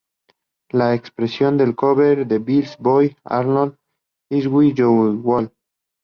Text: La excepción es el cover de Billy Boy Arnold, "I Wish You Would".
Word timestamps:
La 0.71 0.95
excepción 0.95 1.59
es 1.59 1.67
el 1.67 1.75
cover 1.75 2.25
de 2.25 2.39
Billy 2.39 2.67
Boy 2.79 3.15
Arnold, 3.23 3.77
"I 4.31 4.47
Wish 4.47 4.73
You 4.73 5.21
Would". 5.23 5.51